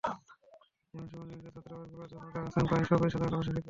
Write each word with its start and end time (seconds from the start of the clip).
এখন 0.03 1.03
শিবির-নিয়ন্ত্রিত 1.03 1.55
ছাত্রাবাসগুলোতে 1.57 2.13
যাঁরা 2.13 2.39
আছেন 2.41 2.63
তাঁরা 2.63 2.67
প্রায় 2.69 2.85
সবাই 2.91 3.09
সাধারণ 3.09 3.33
আবাসিক 3.33 3.45
শিক্ষার্থী। 3.47 3.59